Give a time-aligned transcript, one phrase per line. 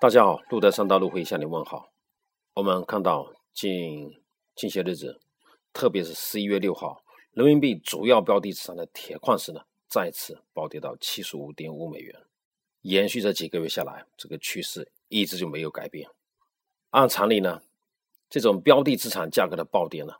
[0.00, 1.92] 大家好，路德三道路会向你问好。
[2.54, 4.18] 我们看到近
[4.54, 5.20] 近些日子，
[5.74, 12.18] 特别是十一月六号，人民币主要标的资产的铁矿石呢，再次暴跌到七十五点五美元，
[12.80, 16.08] 延续这几个月下来，这个趋势一直就没有改变。
[16.92, 17.60] 按常理呢，
[18.30, 20.14] 这种标的资产价格的暴跌呢，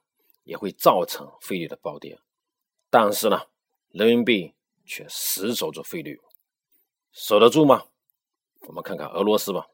[0.44, 2.18] 也会造成汇率的暴跌，
[2.90, 3.46] 但是呢，
[3.88, 4.52] 人民币
[4.84, 6.20] 却死守着汇率，
[7.12, 7.86] 守得住吗？
[8.66, 9.66] 我们看看俄罗斯吧。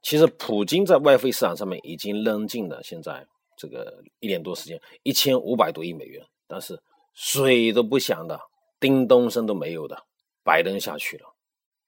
[0.00, 3.26] 其实，普京在外汇市场上面已经扔进了现在
[3.56, 6.80] 这个一年多时间一千五百多亿美元，但是
[7.14, 8.40] 水都不响的，
[8.78, 10.04] 叮咚声都没有的，
[10.44, 11.34] 白扔下去了。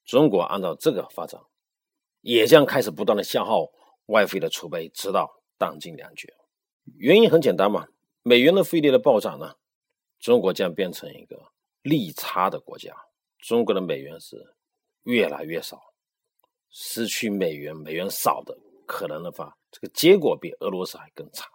[0.04, 1.40] 中国按照这个发展，
[2.20, 3.68] 也将开始不断的消耗
[4.06, 6.34] 外汇的储备，直到弹尽粮绝。
[6.96, 7.86] 原因很简单嘛，
[8.22, 9.54] 美元的汇率的暴涨呢，
[10.18, 11.40] 中国将变成一个
[11.82, 12.92] 利差的国家，
[13.38, 14.56] 中国的美元是
[15.04, 15.89] 越来越少。
[16.70, 18.56] 失去美元，美元少的
[18.86, 21.48] 可能的话，这个结果比俄罗斯还更差，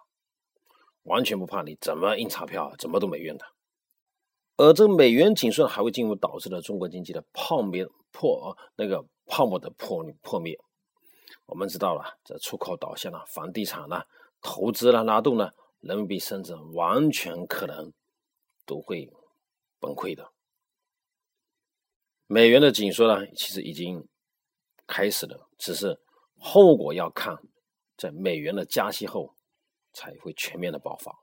[1.04, 3.46] 完全不怕你怎么印钞票，怎么都没用的。
[4.56, 7.72] 而这个美元紧缩还会进一步导致了中国经济的泡沫
[8.12, 10.58] 破，那个泡沫的破破灭。
[11.46, 14.02] 我们知道了，这出口导向了房地产呢，
[14.42, 17.92] 投资呢，拉动呢，人民币升值，完全可能
[18.66, 19.10] 都会
[19.80, 20.30] 崩溃的。
[22.26, 24.06] 美元的紧缩呢，其实已经。
[24.86, 25.98] 开始了，只是
[26.38, 27.36] 后果要看
[27.96, 29.34] 在美元的加息后
[29.92, 31.16] 才会全面的爆发。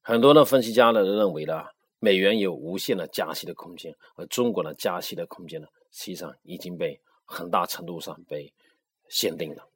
[0.00, 1.64] 很多的分析家呢认为呢，
[1.98, 8.52] 美元有无限的加息的空间，而中国的加息的空间呢，实际上已经被很大程度上被
[9.08, 9.68] 限定了。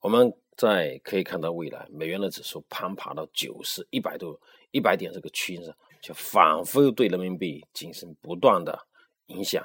[0.00, 4.38] 我们在可以看到未来美元的指数攀爬到九十一百度
[4.70, 8.78] 一百点这个区间上，就反复对人民币进行不断的
[9.26, 9.64] 影响。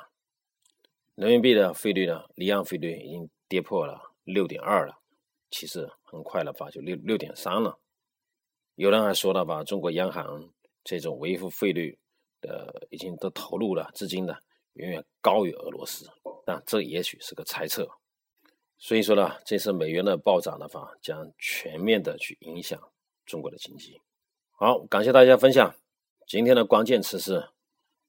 [1.17, 2.25] 人民币的汇率呢？
[2.35, 4.99] 离岸汇率已经跌破了六点二了，
[5.49, 7.79] 其实很快了吧，就六六点三了。
[8.75, 10.47] 有人还说了吧，中国央行
[10.83, 11.97] 这种维护汇率
[12.39, 16.07] 的已经都投入了资金的远远高于俄罗斯，
[16.45, 17.89] 但这也许是个猜测。
[18.77, 22.79] 所以说呢，这次美元的暴涨的话，将全面的去影响
[23.25, 23.99] 中国的经济。
[24.51, 25.73] 好，感谢大家分享。
[26.27, 27.49] 今天的关键词是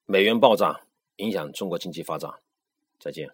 [0.04, 0.82] 美元暴涨
[1.16, 2.30] 影响中国经济发展。
[2.98, 3.30] 再见。